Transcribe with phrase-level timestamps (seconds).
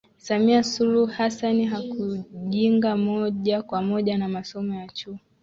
[0.17, 5.19] Samia Suluhu Hassan hakujinga moja kwa moja na masomo ya Chuo